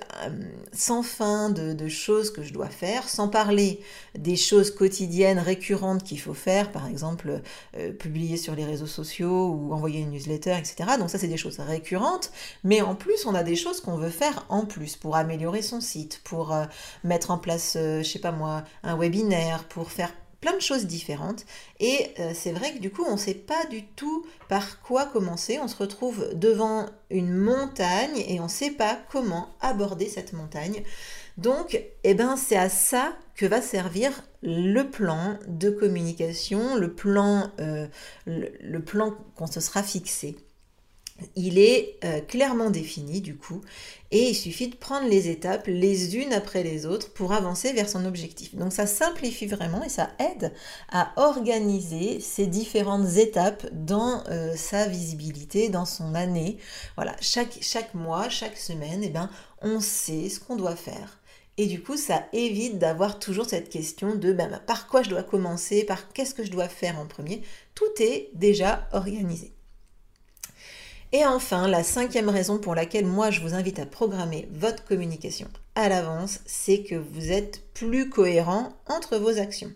sans 0.73 1.03
fin 1.03 1.49
de, 1.49 1.87
choses 1.87 2.31
que 2.31 2.43
je 2.43 2.53
dois 2.53 2.67
faire, 2.67 3.07
sans 3.07 3.29
parler 3.29 3.79
des 4.17 4.35
choses 4.35 4.71
quotidiennes 4.71 5.39
récurrentes 5.39 6.03
qu'il 6.03 6.19
faut 6.19 6.33
faire, 6.33 6.71
par 6.71 6.87
exemple 6.87 7.41
euh, 7.77 7.93
publier 7.93 8.35
sur 8.35 8.55
les 8.55 8.65
réseaux 8.65 8.87
sociaux 8.87 9.47
ou 9.47 9.73
envoyer 9.73 10.01
une 10.01 10.11
newsletter, 10.11 10.57
etc. 10.57 10.97
Donc 10.99 11.09
ça, 11.09 11.17
c'est 11.17 11.27
des 11.27 11.37
choses 11.37 11.59
récurrentes, 11.59 12.31
mais 12.65 12.81
en 12.81 12.95
plus, 12.95 13.25
on 13.25 13.35
a 13.35 13.43
des 13.43 13.55
choses 13.55 13.79
qu'on 13.79 13.95
veut 13.95 14.09
faire 14.09 14.45
en 14.49 14.65
plus 14.65 14.97
pour 14.97 15.15
améliorer 15.15 15.61
son 15.61 15.79
site, 15.79 16.19
pour 16.25 16.53
mettre 17.05 17.31
en 17.31 17.37
place, 17.37 17.73
je 17.75 18.03
sais 18.03 18.19
pas 18.19 18.31
moi, 18.31 18.63
un 18.83 18.95
web 18.95 19.12
pour 19.69 19.91
faire 19.91 20.11
plein 20.41 20.55
de 20.55 20.61
choses 20.61 20.85
différentes. 20.85 21.45
Et 21.79 22.09
euh, 22.19 22.33
c'est 22.35 22.51
vrai 22.51 22.73
que 22.73 22.79
du 22.79 22.91
coup, 22.91 23.05
on 23.07 23.13
ne 23.13 23.17
sait 23.17 23.33
pas 23.33 23.65
du 23.69 23.85
tout 23.85 24.25
par 24.49 24.81
quoi 24.81 25.05
commencer. 25.05 25.57
On 25.61 25.69
se 25.69 25.77
retrouve 25.77 26.29
devant 26.33 26.87
une 27.09 27.33
montagne 27.33 28.23
et 28.27 28.39
on 28.41 28.43
ne 28.43 28.49
sait 28.49 28.71
pas 28.71 28.99
comment 29.09 29.47
aborder 29.61 30.09
cette 30.09 30.33
montagne. 30.33 30.83
Donc, 31.37 31.81
eh 32.03 32.13
ben, 32.13 32.35
c'est 32.35 32.57
à 32.57 32.69
ça 32.69 33.13
que 33.35 33.45
va 33.45 33.61
servir 33.61 34.11
le 34.41 34.83
plan 34.83 35.39
de 35.47 35.69
communication, 35.69 36.75
le 36.75 36.93
plan, 36.93 37.49
euh, 37.61 37.87
le 38.25 38.79
plan 38.79 39.15
qu'on 39.35 39.47
se 39.47 39.61
sera 39.61 39.81
fixé 39.81 40.35
il 41.35 41.59
est 41.59 41.97
euh, 42.03 42.21
clairement 42.21 42.69
défini 42.69 43.21
du 43.21 43.35
coup 43.35 43.61
et 44.11 44.29
il 44.29 44.35
suffit 44.35 44.67
de 44.67 44.75
prendre 44.75 45.07
les 45.07 45.29
étapes 45.29 45.67
les 45.67 46.17
unes 46.17 46.33
après 46.33 46.63
les 46.63 46.85
autres 46.85 47.11
pour 47.13 47.33
avancer 47.33 47.71
vers 47.73 47.89
son 47.89 48.05
objectif. 48.05 48.55
Donc 48.55 48.73
ça 48.73 48.87
simplifie 48.87 49.45
vraiment 49.45 49.83
et 49.83 49.89
ça 49.89 50.09
aide 50.19 50.53
à 50.91 51.13
organiser 51.17 52.19
ces 52.19 52.47
différentes 52.47 53.17
étapes 53.17 53.67
dans 53.71 54.23
euh, 54.29 54.55
sa 54.55 54.87
visibilité, 54.87 55.69
dans 55.69 55.85
son 55.85 56.15
année. 56.15 56.57
Voilà, 56.95 57.15
chaque, 57.21 57.93
mois, 57.93 58.29
chaque 58.29 58.57
semaine, 58.57 59.01
eh 59.03 59.09
ben, 59.09 59.29
on 59.61 59.79
sait 59.79 60.29
ce 60.29 60.39
qu'on 60.39 60.55
doit 60.55 60.75
faire. 60.75 61.19
Et 61.57 61.67
du 61.67 61.83
coup, 61.83 61.97
ça 61.97 62.25
évite 62.33 62.79
d'avoir 62.79 63.19
toujours 63.19 63.45
cette 63.45 63.69
question 63.69 64.15
de 64.15 64.33
ben, 64.33 64.59
par 64.65 64.87
quoi 64.87 65.03
je 65.03 65.09
dois 65.09 65.23
commencer, 65.23 65.83
par 65.83 66.11
qu'est-ce 66.11 66.33
que 66.33 66.43
je 66.43 66.51
dois 66.51 66.69
faire 66.69 66.99
en 66.99 67.05
premier? 67.05 67.43
Tout 67.75 67.85
est 67.99 68.31
déjà 68.33 68.87
organisé. 68.91 69.53
Et 71.15 71.25
enfin, 71.25 71.67
la 71.67 71.83
cinquième 71.83 72.27
raison 72.27 72.57
pour 72.57 72.73
laquelle 72.73 73.05
moi 73.05 73.29
je 73.29 73.41
vous 73.41 73.53
invite 73.53 73.77
à 73.77 73.85
programmer 73.85 74.47
votre 74.51 74.83
communication 74.83 75.47
à 75.75 75.87
l'avance, 75.87 76.39
c'est 76.47 76.81
que 76.81 76.95
vous 76.95 77.31
êtes 77.31 77.61
plus 77.75 78.09
cohérent 78.09 78.73
entre 78.87 79.17
vos 79.17 79.37
actions. 79.37 79.71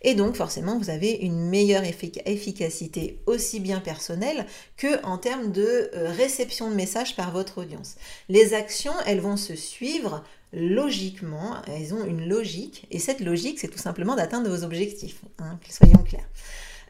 Et 0.00 0.14
donc 0.14 0.36
forcément, 0.36 0.78
vous 0.78 0.88
avez 0.88 1.12
une 1.12 1.50
meilleure 1.50 1.82
efficacité 1.84 3.20
aussi 3.26 3.60
bien 3.60 3.80
personnelle 3.80 4.46
que 4.78 5.04
en 5.04 5.18
termes 5.18 5.52
de 5.52 5.90
euh, 5.94 6.10
réception 6.16 6.70
de 6.70 6.74
messages 6.74 7.14
par 7.14 7.30
votre 7.30 7.58
audience. 7.58 7.96
Les 8.30 8.54
actions, 8.54 8.94
elles 9.04 9.20
vont 9.20 9.36
se 9.36 9.56
suivre 9.56 10.24
logiquement, 10.54 11.56
elles 11.68 11.92
ont 11.92 12.06
une 12.06 12.26
logique, 12.26 12.86
et 12.90 12.98
cette 12.98 13.20
logique, 13.20 13.58
c'est 13.58 13.68
tout 13.68 13.78
simplement 13.78 14.16
d'atteindre 14.16 14.48
vos 14.48 14.64
objectifs, 14.64 15.20
hein, 15.40 15.58
soyons 15.68 16.02
clairs. 16.02 16.28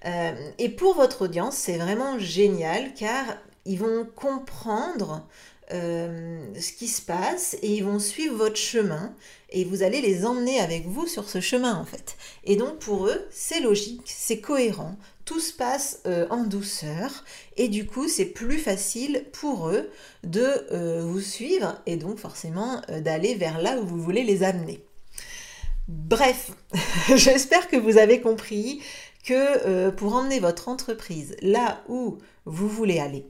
Euh, 0.07 0.51
et 0.59 0.69
pour 0.69 0.95
votre 0.95 1.23
audience, 1.23 1.57
c'est 1.57 1.77
vraiment 1.77 2.19
génial 2.21 2.95
car 2.95 3.37
ils 3.65 3.79
vont 3.79 4.07
comprendre 4.15 5.27
euh, 5.73 6.43
ce 6.59 6.73
qui 6.73 6.89
se 6.89 7.01
passe 7.01 7.57
et 7.63 7.69
ils 7.69 7.85
vont 7.85 8.01
suivre 8.01 8.35
votre 8.35 8.57
chemin 8.57 9.15
et 9.51 9.65
vous 9.65 9.85
allez 9.85 10.01
les 10.01 10.27
emmener 10.27 10.59
avec 10.59 10.89
vous 10.89 11.07
sur 11.07 11.29
ce 11.29 11.41
chemin 11.41 11.77
en 11.77 11.85
fait. 11.85 12.17
Et 12.43 12.57
donc 12.57 12.81
pour 12.81 13.07
eux, 13.07 13.29
c'est 13.31 13.61
logique, 13.61 14.03
c'est 14.05 14.41
cohérent, 14.41 14.97
tout 15.25 15.39
se 15.39 15.53
passe 15.53 16.01
euh, 16.07 16.27
en 16.31 16.43
douceur 16.43 17.25
et 17.57 17.69
du 17.69 17.87
coup 17.87 18.09
c'est 18.09 18.25
plus 18.25 18.59
facile 18.59 19.27
pour 19.33 19.69
eux 19.69 19.89
de 20.25 20.45
euh, 20.73 21.03
vous 21.05 21.21
suivre 21.21 21.81
et 21.87 21.97
donc 21.97 22.19
forcément 22.19 22.83
d'aller 22.89 23.37
vers 23.37 23.61
là 23.61 23.79
où 23.79 23.87
vous 23.87 24.01
voulez 24.01 24.25
les 24.25 24.43
amener. 24.43 24.83
Bref, 25.87 26.51
j'espère 27.15 27.69
que 27.69 27.77
vous 27.77 27.97
avez 27.97 28.21
compris 28.21 28.83
que 29.25 29.91
pour 29.91 30.15
emmener 30.15 30.41
votre 30.41 30.69
entreprise 30.69 31.37
là 31.43 31.85
où 31.89 32.19
vous 32.45 32.69
voulez 32.69 32.99
aller, 32.99 33.27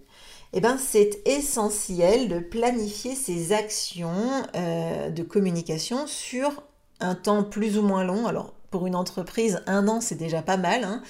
eh 0.52 0.60
ben, 0.60 0.78
c'est 0.78 1.22
essentiel 1.26 2.28
de 2.28 2.40
planifier 2.40 3.14
ses 3.14 3.52
actions 3.52 4.42
euh, 4.56 5.10
de 5.10 5.22
communication 5.22 6.06
sur 6.06 6.62
un 7.00 7.14
temps 7.14 7.44
plus 7.44 7.78
ou 7.78 7.82
moins 7.82 8.04
long. 8.04 8.26
Alors, 8.26 8.54
pour 8.70 8.86
une 8.86 8.94
entreprise, 8.94 9.62
un 9.66 9.88
an, 9.88 10.00
c'est 10.00 10.16
déjà 10.16 10.42
pas 10.42 10.56
mal, 10.56 10.84
hein. 10.84 11.02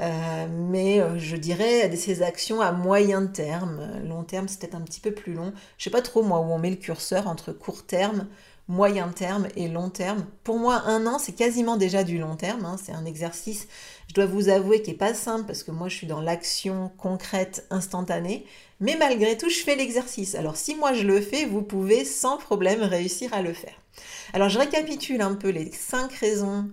euh, 0.00 0.46
mais 0.50 1.00
euh, 1.00 1.18
je 1.18 1.36
dirais 1.36 1.94
ces 1.96 2.22
actions 2.22 2.60
à 2.60 2.72
moyen 2.72 3.26
terme. 3.26 3.88
Long 4.04 4.24
terme, 4.24 4.48
c'est 4.48 4.60
peut-être 4.60 4.76
un 4.76 4.82
petit 4.82 5.00
peu 5.00 5.12
plus 5.12 5.34
long. 5.34 5.52
Je 5.78 5.84
sais 5.84 5.90
pas 5.90 6.02
trop, 6.02 6.22
moi, 6.22 6.40
où 6.40 6.44
on 6.44 6.58
met 6.58 6.70
le 6.70 6.76
curseur 6.76 7.26
entre 7.26 7.52
court 7.52 7.84
terme, 7.86 8.26
moyen 8.68 9.08
terme 9.08 9.48
et 9.56 9.66
long 9.66 9.88
terme. 9.88 10.26
Pour 10.44 10.58
moi, 10.58 10.82
un 10.86 11.06
an, 11.06 11.18
c'est 11.18 11.32
quasiment 11.32 11.76
déjà 11.76 12.04
du 12.04 12.18
long 12.18 12.36
terme. 12.36 12.66
Hein. 12.66 12.76
C'est 12.82 12.92
un 12.92 13.06
exercice, 13.06 13.66
je 14.08 14.14
dois 14.14 14.26
vous 14.26 14.50
avouer, 14.50 14.82
qui 14.82 14.90
n'est 14.90 14.96
pas 14.96 15.14
simple 15.14 15.46
parce 15.46 15.62
que 15.62 15.70
moi, 15.70 15.88
je 15.88 15.96
suis 15.96 16.06
dans 16.06 16.20
l'action 16.20 16.92
concrète, 16.98 17.66
instantanée. 17.70 18.44
Mais 18.80 18.96
malgré 18.96 19.36
tout, 19.36 19.48
je 19.48 19.60
fais 19.60 19.74
l'exercice. 19.74 20.34
Alors, 20.34 20.56
si 20.56 20.76
moi 20.76 20.92
je 20.92 21.02
le 21.02 21.20
fais, 21.20 21.46
vous 21.46 21.62
pouvez 21.62 22.04
sans 22.04 22.36
problème 22.36 22.82
réussir 22.82 23.32
à 23.32 23.42
le 23.42 23.54
faire. 23.54 23.74
Alors, 24.34 24.50
je 24.50 24.58
récapitule 24.58 25.22
un 25.22 25.34
peu 25.34 25.48
les 25.48 25.72
cinq 25.72 26.12
raisons, 26.12 26.70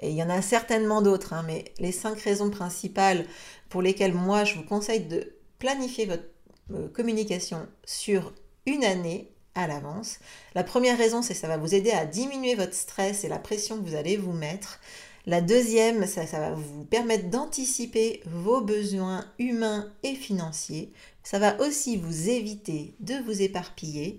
et 0.00 0.10
il 0.10 0.16
y 0.16 0.22
en 0.22 0.28
a 0.28 0.42
certainement 0.42 1.00
d'autres, 1.00 1.32
hein, 1.32 1.44
mais 1.46 1.64
les 1.78 1.92
cinq 1.92 2.20
raisons 2.20 2.50
principales 2.50 3.24
pour 3.68 3.82
lesquelles 3.82 4.12
moi, 4.12 4.44
je 4.44 4.56
vous 4.56 4.64
conseille 4.64 5.00
de 5.00 5.32
planifier 5.58 6.06
votre 6.06 6.24
euh, 6.72 6.88
communication 6.88 7.66
sur 7.84 8.34
une 8.66 8.84
année 8.84 9.30
à 9.56 9.66
l'avance. 9.66 10.18
La 10.54 10.62
première 10.62 10.96
raison, 10.96 11.22
c'est 11.22 11.34
que 11.34 11.40
ça 11.40 11.48
va 11.48 11.56
vous 11.56 11.74
aider 11.74 11.90
à 11.90 12.06
diminuer 12.06 12.54
votre 12.54 12.74
stress 12.74 13.24
et 13.24 13.28
la 13.28 13.40
pression 13.40 13.78
que 13.78 13.88
vous 13.88 13.96
allez 13.96 14.16
vous 14.16 14.32
mettre. 14.32 14.80
La 15.26 15.40
deuxième, 15.40 16.06
ça, 16.06 16.24
ça 16.24 16.38
va 16.38 16.52
vous 16.52 16.84
permettre 16.84 17.30
d'anticiper 17.30 18.22
vos 18.26 18.60
besoins 18.60 19.24
humains 19.40 19.90
et 20.04 20.14
financiers. 20.14 20.92
Ça 21.24 21.40
va 21.40 21.60
aussi 21.60 21.96
vous 21.96 22.28
éviter 22.28 22.94
de 23.00 23.14
vous 23.26 23.42
éparpiller. 23.42 24.18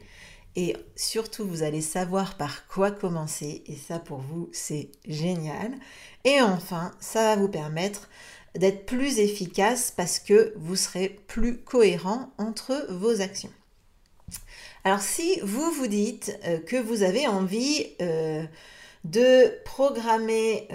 Et 0.58 0.76
surtout, 0.96 1.48
vous 1.48 1.64
allez 1.64 1.82
savoir 1.82 2.36
par 2.36 2.68
quoi 2.68 2.92
commencer. 2.92 3.64
Et 3.68 3.78
ça, 3.78 4.00
pour 4.00 4.18
vous, 4.18 4.50
c'est 4.52 4.90
génial. 5.06 5.76
Et 6.26 6.42
enfin, 6.42 6.92
ça 7.00 7.22
va 7.22 7.42
vous 7.42 7.48
permettre 7.48 8.10
d'être 8.56 8.86
plus 8.86 9.20
efficace 9.20 9.94
parce 9.96 10.20
que 10.20 10.54
vous 10.58 10.76
serez 10.76 11.10
plus 11.28 11.58
cohérent 11.58 12.32
entre 12.38 12.88
vos 12.90 13.22
actions. 13.22 13.52
Alors 14.84 15.02
si 15.02 15.40
vous 15.42 15.72
vous 15.72 15.88
dites 15.88 16.38
euh, 16.46 16.60
que 16.60 16.78
vous 16.78 17.04
avez 17.04 17.28
envie 17.28 17.88
euh, 18.02 18.44
de 19.04 19.52
programmer 19.64 20.68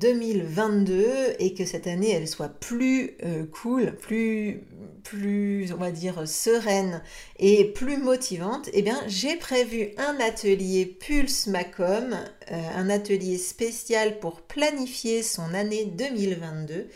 2022 0.00 0.94
euh, 0.94 1.34
et 1.38 1.54
que 1.54 1.64
cette 1.64 1.86
année 1.86 2.10
elle 2.12 2.28
soit 2.28 2.48
plus 2.48 3.16
cool, 3.52 3.96
plus, 3.96 4.64
plus 5.04 5.72
on 5.72 5.76
va 5.76 5.90
dire 5.90 6.26
sereine 6.26 7.02
et 7.38 7.64
plus 7.64 7.98
motivante, 7.98 8.68
eh 8.72 8.82
bien 8.82 9.00
j'ai 9.06 9.36
prévu 9.36 9.90
un 9.96 10.16
atelier 10.20 10.86
Pulse 10.86 11.46
Macom, 11.46 12.16
un 12.50 12.90
atelier 12.90 13.38
spécial 13.38 14.18
pour 14.20 14.42
planifier 14.42 15.22
son 15.22 15.54
année 15.54 15.84
2022 15.86 16.88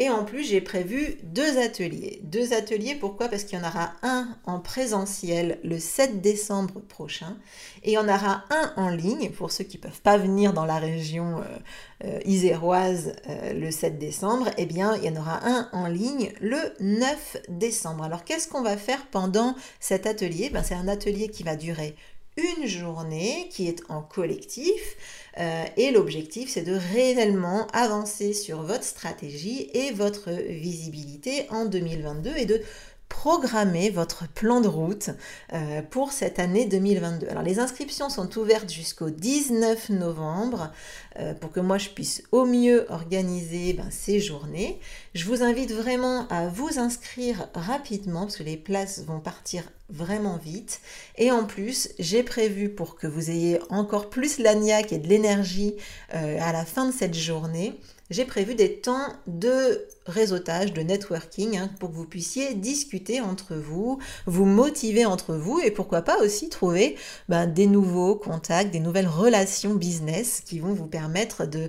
et 0.00 0.10
en 0.10 0.24
plus, 0.24 0.44
j'ai 0.44 0.60
prévu 0.60 1.18
deux 1.24 1.58
ateliers. 1.58 2.20
Deux 2.22 2.52
ateliers, 2.52 2.94
pourquoi? 2.94 3.28
Parce 3.28 3.42
qu'il 3.42 3.58
y 3.58 3.60
en 3.60 3.66
aura 3.66 3.94
un 4.02 4.28
en 4.46 4.60
présentiel 4.60 5.58
le 5.64 5.80
7 5.80 6.20
décembre 6.20 6.80
prochain 6.80 7.36
et 7.82 7.90
il 7.90 7.94
y 7.94 7.98
en 7.98 8.08
aura 8.08 8.44
un 8.50 8.72
en 8.76 8.90
ligne 8.90 9.30
pour 9.30 9.50
ceux 9.50 9.64
qui 9.64 9.76
ne 9.76 9.82
peuvent 9.82 10.00
pas 10.00 10.16
venir 10.16 10.52
dans 10.52 10.64
la 10.64 10.78
région 10.78 11.38
euh, 11.38 12.04
euh, 12.04 12.20
iséroise 12.24 13.16
euh, 13.28 13.52
le 13.54 13.72
7 13.72 13.98
décembre. 13.98 14.48
Eh 14.56 14.66
bien, 14.66 14.94
il 14.96 15.04
y 15.04 15.08
en 15.10 15.20
aura 15.20 15.44
un 15.44 15.68
en 15.72 15.88
ligne 15.88 16.32
le 16.40 16.58
9 16.78 17.38
décembre. 17.48 18.04
Alors, 18.04 18.22
qu'est-ce 18.22 18.46
qu'on 18.46 18.62
va 18.62 18.76
faire 18.76 19.04
pendant 19.06 19.56
cet 19.80 20.06
atelier? 20.06 20.48
Ben, 20.48 20.62
C'est 20.62 20.76
un 20.76 20.86
atelier 20.86 21.28
qui 21.28 21.42
va 21.42 21.56
durer 21.56 21.96
une 22.38 22.66
journée 22.66 23.48
qui 23.50 23.68
est 23.68 23.82
en 23.88 24.00
collectif. 24.00 24.96
Euh, 25.38 25.64
et 25.76 25.90
l'objectif, 25.90 26.48
c'est 26.50 26.62
de 26.62 26.78
réellement 26.92 27.66
avancer 27.72 28.32
sur 28.32 28.62
votre 28.62 28.84
stratégie 28.84 29.70
et 29.74 29.92
votre 29.92 30.30
visibilité 30.30 31.46
en 31.50 31.66
2022 31.66 32.30
et 32.36 32.46
de 32.46 32.62
programmer 33.08 33.90
votre 33.90 34.28
plan 34.28 34.60
de 34.60 34.68
route 34.68 35.10
euh, 35.52 35.82
pour 35.82 36.12
cette 36.12 36.38
année 36.38 36.66
2022. 36.66 37.28
Alors 37.28 37.42
les 37.42 37.58
inscriptions 37.58 38.10
sont 38.10 38.38
ouvertes 38.38 38.70
jusqu'au 38.70 39.10
19 39.10 39.90
novembre 39.90 40.72
euh, 41.18 41.34
pour 41.34 41.50
que 41.50 41.60
moi 41.60 41.78
je 41.78 41.88
puisse 41.88 42.22
au 42.32 42.44
mieux 42.44 42.86
organiser 42.90 43.72
ben, 43.72 43.90
ces 43.90 44.20
journées. 44.20 44.78
Je 45.14 45.24
vous 45.24 45.42
invite 45.42 45.72
vraiment 45.72 46.28
à 46.28 46.48
vous 46.48 46.78
inscrire 46.78 47.48
rapidement 47.54 48.22
parce 48.22 48.36
que 48.36 48.42
les 48.42 48.56
places 48.58 49.04
vont 49.04 49.20
partir 49.20 49.64
vraiment 49.90 50.36
vite. 50.36 50.80
Et 51.16 51.30
en 51.30 51.44
plus, 51.44 51.90
j'ai 51.98 52.22
prévu 52.22 52.68
pour 52.68 52.96
que 52.96 53.06
vous 53.06 53.30
ayez 53.30 53.58
encore 53.70 54.10
plus 54.10 54.38
l'agnac 54.38 54.92
et 54.92 54.98
de 54.98 55.08
l'énergie 55.08 55.74
euh, 56.14 56.38
à 56.40 56.52
la 56.52 56.64
fin 56.64 56.86
de 56.86 56.92
cette 56.92 57.14
journée, 57.14 57.74
j'ai 58.10 58.24
prévu 58.24 58.54
des 58.54 58.76
temps 58.76 59.12
de 59.26 59.86
réseautage, 60.06 60.72
de 60.72 60.80
networking, 60.80 61.58
hein, 61.58 61.70
pour 61.78 61.90
que 61.90 61.94
vous 61.94 62.06
puissiez 62.06 62.54
discuter 62.54 63.20
entre 63.20 63.54
vous, 63.54 63.98
vous 64.26 64.46
motiver 64.46 65.04
entre 65.04 65.34
vous 65.34 65.60
et 65.60 65.70
pourquoi 65.70 66.00
pas 66.02 66.18
aussi 66.22 66.48
trouver 66.48 66.96
ben, 67.28 67.46
des 67.46 67.66
nouveaux 67.66 68.14
contacts, 68.14 68.70
des 68.70 68.80
nouvelles 68.80 69.08
relations 69.08 69.74
business 69.74 70.42
qui 70.44 70.58
vont 70.58 70.72
vous 70.72 70.86
permettre 70.86 71.44
de, 71.44 71.68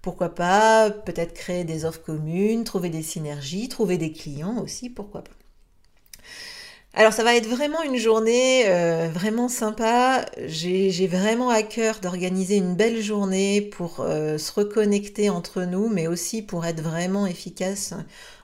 pourquoi 0.00 0.34
pas, 0.34 0.90
peut-être 0.90 1.34
créer 1.34 1.64
des 1.64 1.84
offres 1.84 2.02
communes, 2.02 2.64
trouver 2.64 2.88
des 2.88 3.02
synergies, 3.02 3.68
trouver 3.68 3.98
des 3.98 4.12
clients 4.12 4.58
aussi, 4.62 4.88
pourquoi 4.88 5.22
pas. 5.22 5.43
Alors 6.96 7.12
ça 7.12 7.24
va 7.24 7.34
être 7.34 7.48
vraiment 7.48 7.82
une 7.82 7.96
journée 7.96 8.68
euh, 8.68 9.08
vraiment 9.12 9.48
sympa. 9.48 10.26
J'ai 10.46 11.08
vraiment 11.08 11.48
à 11.48 11.64
cœur 11.64 11.98
d'organiser 11.98 12.56
une 12.56 12.76
belle 12.76 13.02
journée 13.02 13.60
pour 13.62 13.98
euh, 13.98 14.38
se 14.38 14.52
reconnecter 14.52 15.28
entre 15.28 15.62
nous, 15.62 15.88
mais 15.88 16.06
aussi 16.06 16.40
pour 16.40 16.64
être 16.66 16.80
vraiment 16.80 17.26
efficace 17.26 17.94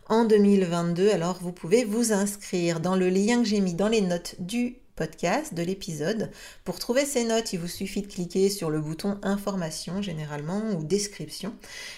en 0.09 0.25
2022. 0.25 1.11
Alors 1.11 1.39
vous 1.41 1.53
pouvez 1.53 1.85
vous 1.85 2.13
inscrire 2.13 2.81
dans 2.81 2.97
le 2.97 3.09
lien 3.09 3.39
que 3.39 3.49
j'ai 3.49 3.61
mis 3.61 3.75
dans 3.75 3.89
les 3.89 4.01
notes 4.01 4.35
du 4.41 4.79
de 5.01 5.63
l'épisode. 5.63 6.31
Pour 6.65 6.79
trouver 6.79 7.07
ces 7.07 7.25
notes, 7.25 7.55
il 7.55 7.59
vous 7.59 7.69
suffit 7.69 8.03
de 8.03 8.07
cliquer 8.07 8.51
sur 8.51 8.69
le 8.69 8.81
bouton 8.81 9.19
information 9.23 10.03
généralement 10.03 10.63
ou 10.77 10.85
description 10.85 11.55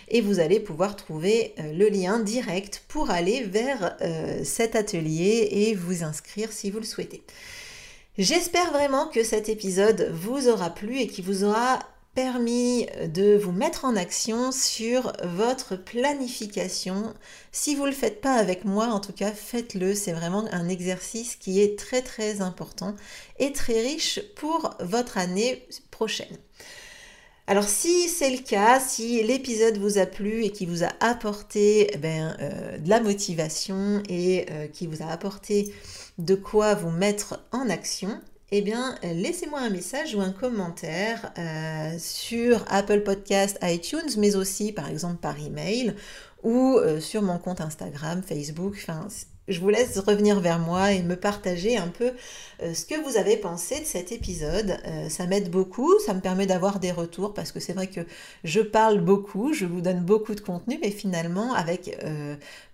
et 0.09 0.21
vous 0.21 0.39
allez 0.39 0.61
pouvoir 0.61 0.95
trouver 0.95 1.55
euh, 1.59 1.73
le 1.73 1.89
lien 1.89 2.21
direct 2.21 2.85
pour 2.87 3.11
aller 3.11 3.43
vers 3.43 3.97
euh, 4.03 4.45
cet 4.45 4.77
atelier 4.77 5.49
et 5.51 5.75
vous 5.75 6.05
inscrire 6.05 6.53
si 6.53 6.71
vous 6.71 6.79
le 6.79 6.85
souhaitez. 6.85 7.23
J'espère 8.19 8.73
vraiment 8.73 9.09
que 9.09 9.25
cet 9.25 9.49
épisode 9.49 10.11
vous 10.13 10.49
aura 10.49 10.71
plu 10.71 10.99
et 10.99 11.09
qu'il 11.09 11.25
vous 11.25 11.45
aura 11.45 11.81
permis 12.15 12.87
de 13.07 13.37
vous 13.37 13.53
mettre 13.53 13.85
en 13.85 13.97
action 13.97 14.53
sur 14.53 15.13
votre 15.25 15.77
planification. 15.77 17.15
Si 17.53 17.75
vous 17.75 17.83
ne 17.83 17.89
le 17.89 17.95
faites 17.95 18.21
pas 18.21 18.35
avec 18.35 18.65
moi, 18.65 18.87
en 18.87 19.01
tout 19.01 19.13
cas, 19.13 19.33
faites-le. 19.33 19.95
C'est 19.95 20.13
vraiment 20.13 20.45
un 20.53 20.69
exercice 20.69 21.37
qui 21.37 21.61
est 21.61 21.79
très 21.79 22.03
très 22.03 22.41
important 22.41 22.95
et 23.39 23.53
très 23.53 23.81
riche 23.81 24.21
pour 24.37 24.75
votre 24.81 25.17
année 25.19 25.67
prochaine. 25.91 26.39
Alors 27.49 27.69
si 27.69 28.09
c'est 28.09 28.31
le 28.31 28.39
cas, 28.39 28.79
si 28.79 29.23
l'épisode 29.23 29.77
vous 29.77 29.99
a 29.99 30.07
plu 30.07 30.45
et 30.45 30.51
qui 30.51 30.65
vous 30.65 30.85
a 30.85 30.91
apporté 31.01 31.91
eh 31.93 31.99
ben, 31.99 32.37
euh, 32.41 32.79
de 32.79 32.89
la 32.89 33.01
motivation 33.01 34.01
et 34.09 34.47
euh, 34.51 34.69
qui 34.69 34.87
vous 34.87 35.03
a 35.03 35.07
apporté 35.07 35.75
de 36.19 36.37
quoi 36.37 36.75
vous 36.75 36.91
mettre 36.91 37.41
en 37.51 37.69
action, 37.69 38.21
eh 38.55 38.61
bien, 38.61 38.97
laissez-moi 39.03 39.61
un 39.61 39.71
message 39.71 40.15
ou 40.15 40.21
un 40.21 40.31
commentaire 40.31 41.33
euh, 41.39 41.97
sur 41.99 42.63
Apple 42.69 43.01
Podcast, 43.01 43.59
iTunes, 43.63 44.11
mais 44.19 44.37
aussi 44.37 44.73
par 44.73 44.91
exemple 44.91 45.17
par 45.17 45.41
email 45.41 45.95
ou 46.43 46.77
euh, 46.77 47.01
sur 47.01 47.23
mon 47.23 47.39
compte 47.39 47.63
Instagram, 47.63 48.23
Facebook. 48.23 48.75
Enfin, 48.77 49.09
je 49.49 49.59
vous 49.59 49.71
laisse 49.71 49.99
revenir 49.99 50.41
vers 50.41 50.59
moi 50.59 50.93
et 50.93 51.03
me 51.03 51.17
partager 51.17 51.79
un 51.79 51.89
peu 51.89 52.13
euh, 52.63 52.75
ce 52.75 52.85
que 52.85 53.03
vous 53.03 53.17
avez 53.17 53.39
pensé 53.39 53.81
de 53.81 53.87
cet 53.87 54.13
épisode. 54.13 54.77
ça 55.09 55.27
m'aide 55.27 55.51
beaucoup, 55.51 55.99
ça 56.01 56.13
me 56.13 56.21
permet 56.21 56.45
d'avoir 56.45 56.79
des 56.79 56.93
retours 56.93 57.33
parce 57.33 57.53
que 57.53 57.59
c'est 57.59 57.73
vrai 57.73 57.87
que 57.87 58.03
je 58.45 58.61
parle 58.61 59.01
beaucoup, 59.01 59.55
je 59.55 59.65
vous 59.65 59.81
donne 59.81 60.01
beaucoup 60.01 60.35
de 60.35 60.43
contenu, 60.43 60.79
mais 60.83 60.91
finalement 60.91 61.55
avec 61.55 61.97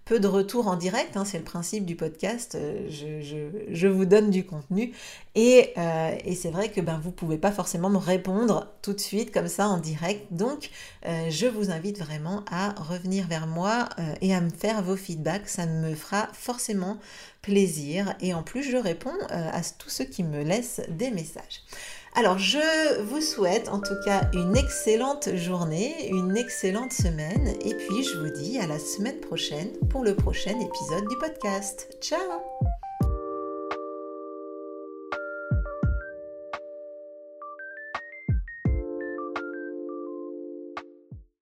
peu 0.09 0.19
de 0.19 0.27
retours 0.27 0.69
en 0.69 0.77
direct, 0.77 1.19
hein, 1.19 1.27
c'est 1.27 1.37
le 1.37 1.45
principe 1.45 1.85
du 1.85 1.95
podcast, 1.95 2.55
euh, 2.55 2.89
je, 2.89 3.87
vous 3.87 4.07
donne 4.07 4.31
du 4.31 4.47
contenu. 4.47 4.95
Et, 5.35 5.75
euh, 5.77 6.17
c'est 6.35 6.51
vrai 6.51 6.71
que 6.71 6.81
ben, 6.81 6.99
vous 6.99 7.11
ne 7.11 7.15
pouvez 7.15 7.37
pas 7.37 7.53
forcément 7.53 7.91
me 7.91 7.99
répondre 7.99 8.73
tout 8.81 8.95
de 8.95 9.01
suite 9.01 9.33
comme 9.33 9.49
ça 9.49 9.69
en 9.69 9.77
direct, 9.77 10.27
donc 10.31 10.71
euh, 11.05 11.29
je 11.29 11.47
vous 11.47 11.71
invite 11.71 11.99
vraiment 11.99 12.43
à 12.51 12.71
revenir 12.81 13.27
vers 13.27 13.47
moi 13.47 13.91
et 14.23 14.35
à 14.35 14.41
me 14.41 14.49
faire 14.49 14.83
vos 14.83 14.97
feedbacks, 14.97 15.47
ça 15.47 15.67
me 15.67 15.95
fera 15.95 16.29
forcément 16.33 16.97
plaisir. 17.43 18.15
Et 18.21 18.33
en 18.33 18.43
plus 18.43 18.63
je 18.63 18.79
réponds 18.79 19.19
à 19.29 19.61
tous 19.79 19.91
ceux 19.91 20.05
qui 20.05 20.23
me 20.23 20.43
laissent 20.43 20.81
des 20.89 21.11
messages. 21.11 21.63
Alors, 22.15 22.39
je 22.39 23.03
vous 23.03 23.21
souhaite 23.21 23.69
en 23.69 23.81
tout 23.81 23.97
cas 24.05 24.31
une 24.33 24.57
excellente 24.57 25.35
journée, 25.37 26.09
une 26.09 26.37
excellente 26.37 26.93
semaine, 26.93 27.55
et 27.65 27.75
puis 27.75 28.03
je 28.03 28.19
vous 28.19 28.31
dis 28.31 28.59
à 28.59 28.67
la 28.67 28.79
semaine 28.79 29.21
prochaine 29.21 29.71
pour 29.91 30.05
le 30.05 30.15
prochain 30.15 30.59
épisode 30.59 31.09
du 31.09 31.17
podcast. 31.19 31.97
Ciao 32.01 32.78